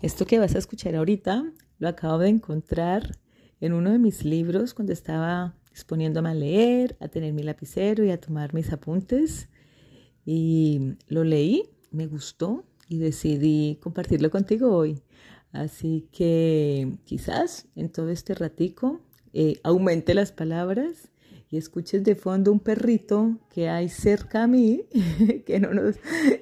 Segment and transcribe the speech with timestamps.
[0.00, 3.18] Esto que vas a escuchar ahorita lo acabo de encontrar
[3.60, 8.12] en uno de mis libros cuando estaba disponiéndome a leer, a tener mi lapicero y
[8.12, 9.48] a tomar mis apuntes.
[10.24, 15.02] Y lo leí, me gustó y decidí compartirlo contigo hoy.
[15.50, 19.00] Así que quizás en todo este ratico
[19.32, 21.10] eh, aumente las palabras
[21.50, 24.84] y escuches de fondo un perrito que hay cerca a mí
[25.46, 25.96] que, no nos,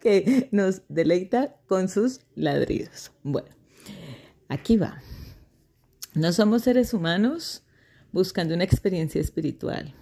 [0.00, 3.12] que nos deleita con sus ladridos.
[3.22, 3.48] Bueno,
[4.48, 5.00] aquí va.
[6.14, 7.62] No somos seres humanos
[8.12, 9.94] buscando una experiencia espiritual.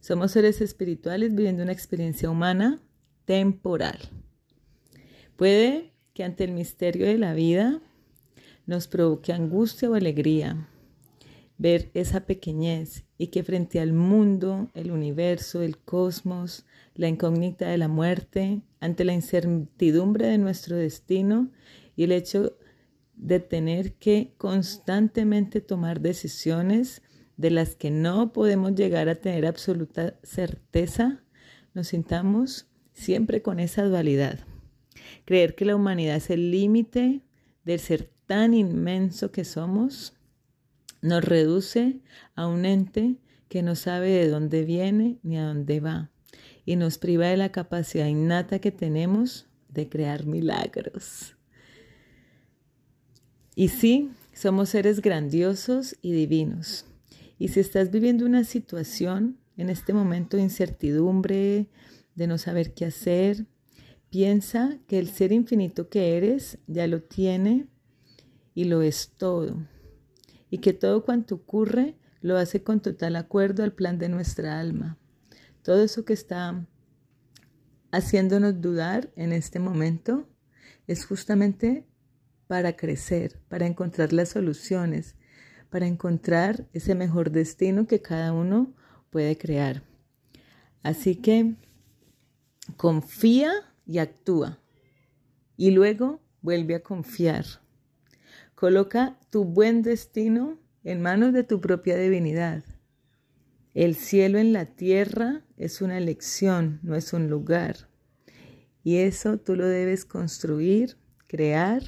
[0.00, 2.82] Somos seres espirituales viviendo una experiencia humana
[3.24, 3.98] temporal.
[5.36, 7.80] Puede que ante el misterio de la vida
[8.66, 10.68] nos provoque angustia o alegría
[11.58, 17.78] ver esa pequeñez y que frente al mundo, el universo, el cosmos, la incógnita de
[17.78, 21.50] la muerte, ante la incertidumbre de nuestro destino
[21.96, 22.56] y el hecho
[23.16, 27.02] de tener que constantemente tomar decisiones
[27.36, 31.22] de las que no podemos llegar a tener absoluta certeza,
[31.72, 34.40] nos sintamos siempre con esa dualidad.
[35.24, 37.22] Creer que la humanidad es el límite
[37.64, 40.14] del ser tan inmenso que somos
[41.04, 42.00] nos reduce
[42.34, 43.16] a un ente
[43.50, 46.10] que no sabe de dónde viene ni a dónde va
[46.64, 51.36] y nos priva de la capacidad innata que tenemos de crear milagros.
[53.54, 56.86] Y sí, somos seres grandiosos y divinos.
[57.38, 61.68] Y si estás viviendo una situación en este momento de incertidumbre,
[62.14, 63.44] de no saber qué hacer,
[64.08, 67.66] piensa que el ser infinito que eres ya lo tiene
[68.54, 69.73] y lo es todo
[70.54, 74.96] y que todo cuanto ocurre lo hace con total acuerdo al plan de nuestra alma.
[75.64, 76.64] Todo eso que está
[77.90, 80.28] haciéndonos dudar en este momento
[80.86, 81.88] es justamente
[82.46, 85.16] para crecer, para encontrar las soluciones,
[85.70, 88.76] para encontrar ese mejor destino que cada uno
[89.10, 89.82] puede crear.
[90.84, 91.56] Así que
[92.76, 93.50] confía
[93.86, 94.60] y actúa
[95.56, 97.63] y luego vuelve a confiar.
[98.54, 102.62] Coloca tu buen destino en manos de tu propia divinidad.
[103.74, 107.88] El cielo en la tierra es una elección, no es un lugar.
[108.84, 111.82] Y eso tú lo debes construir, crear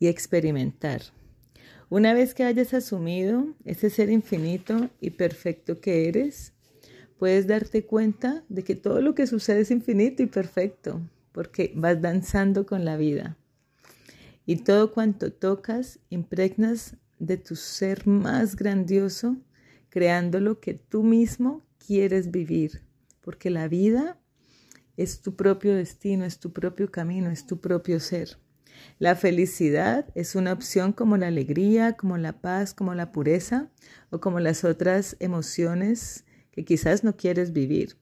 [0.00, 1.02] y experimentar.
[1.88, 6.52] Una vez que hayas asumido ese ser infinito y perfecto que eres,
[7.16, 11.00] puedes darte cuenta de que todo lo que sucede es infinito y perfecto,
[11.30, 13.36] porque vas danzando con la vida
[14.46, 19.36] y todo cuanto tocas impregnas de tu ser más grandioso,
[19.88, 22.82] creando lo que tú mismo quieres vivir,
[23.20, 24.18] porque la vida
[24.96, 28.38] es tu propio destino, es tu propio camino, es tu propio ser.
[28.98, 33.70] La felicidad es una opción como la alegría, como la paz, como la pureza
[34.10, 37.96] o como las otras emociones que quizás no quieres vivir.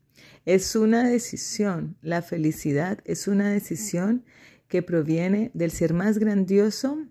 [0.44, 1.96] Es una decisión.
[2.02, 4.24] La felicidad es una decisión
[4.70, 7.04] que proviene del ser más grandioso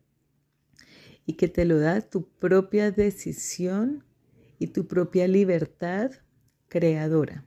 [1.26, 4.06] y que te lo da tu propia decisión
[4.60, 6.12] y tu propia libertad
[6.70, 7.46] creadora.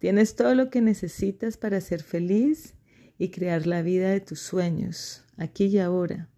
[0.00, 2.74] Tienes todo lo que necesitas para ser feliz
[3.18, 6.28] y crear la vida de tus sueños, aquí y ahora.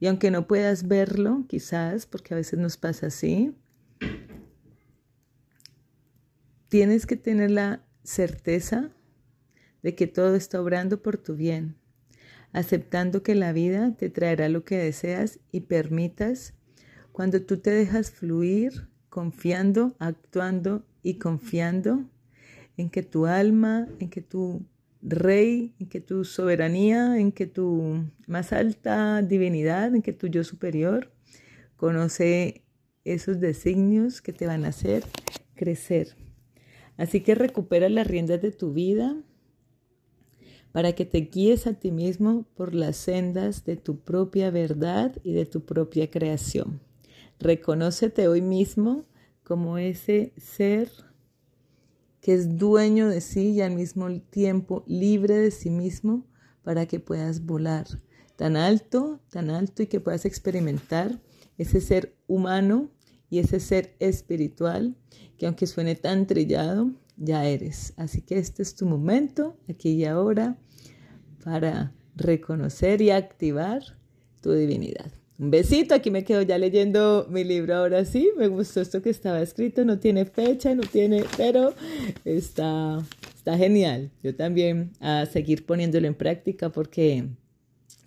[0.00, 3.54] Y aunque no puedas verlo, quizás, porque a veces nos pasa así,
[6.68, 8.90] tienes que tener la certeza
[9.84, 11.76] de que todo está obrando por tu bien
[12.52, 16.54] aceptando que la vida te traerá lo que deseas y permitas
[17.12, 22.04] cuando tú te dejas fluir, confiando, actuando y confiando
[22.76, 24.64] en que tu alma, en que tu
[25.02, 30.44] rey, en que tu soberanía, en que tu más alta divinidad, en que tu yo
[30.44, 31.12] superior
[31.76, 32.62] conoce
[33.04, 35.04] esos designios que te van a hacer
[35.54, 36.16] crecer.
[36.96, 39.16] Así que recupera las riendas de tu vida,
[40.78, 45.32] para que te guíes a ti mismo por las sendas de tu propia verdad y
[45.32, 46.80] de tu propia creación.
[47.40, 49.04] Reconócete hoy mismo
[49.42, 50.88] como ese ser
[52.20, 56.24] que es dueño de sí y al mismo tiempo libre de sí mismo
[56.62, 57.88] para que puedas volar
[58.36, 61.20] tan alto, tan alto y que puedas experimentar
[61.56, 62.88] ese ser humano
[63.30, 64.94] y ese ser espiritual
[65.38, 67.92] que aunque suene tan trillado, ya eres.
[67.96, 70.56] Así que este es tu momento, aquí y ahora,
[71.44, 73.82] para reconocer y activar
[74.40, 75.12] tu divinidad.
[75.38, 79.10] Un besito, aquí me quedo ya leyendo mi libro ahora sí, me gustó esto que
[79.10, 81.74] estaba escrito, no tiene fecha, no tiene, pero
[82.24, 82.98] está,
[83.36, 84.10] está genial.
[84.22, 87.28] Yo también a seguir poniéndolo en práctica porque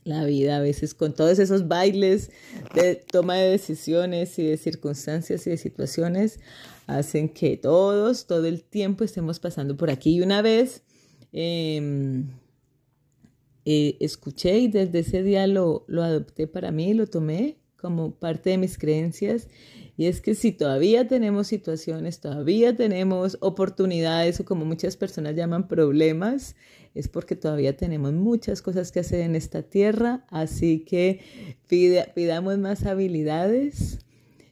[0.03, 2.31] la vida a veces con todos esos bailes
[2.73, 6.39] de toma de decisiones y de circunstancias y de situaciones
[6.87, 10.15] hacen que todos, todo el tiempo estemos pasando por aquí.
[10.15, 10.83] Y una vez
[11.31, 12.29] em,
[13.65, 18.51] eh, escuché y desde ese día lo, lo adopté para mí, lo tomé como parte
[18.51, 19.47] de mis creencias.
[19.97, 25.67] Y es que si todavía tenemos situaciones, todavía tenemos oportunidades o como muchas personas llaman
[25.67, 26.55] problemas,
[26.93, 30.25] es porque todavía tenemos muchas cosas que hacer en esta tierra.
[30.29, 31.21] Así que
[31.67, 33.99] pidamos más habilidades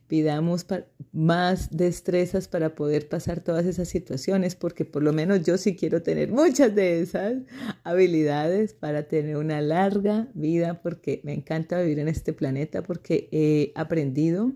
[0.09, 0.65] pidamos
[1.13, 6.01] más destrezas para poder pasar todas esas situaciones, porque por lo menos yo sí quiero
[6.01, 7.36] tener muchas de esas
[7.83, 13.71] habilidades para tener una larga vida, porque me encanta vivir en este planeta, porque he
[13.75, 14.51] aprendido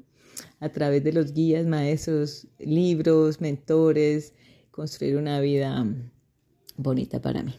[0.60, 4.34] a través de los guías, maestros, libros, mentores,
[4.72, 5.86] construir una vida
[6.78, 7.54] bonita para mí.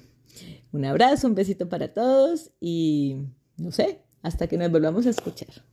[0.74, 5.63] Un abrazo, un besito para todos y no sé, hasta que nos volvamos a escuchar.